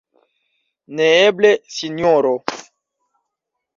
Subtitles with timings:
[0.99, 2.33] Neeble, Sinjoro!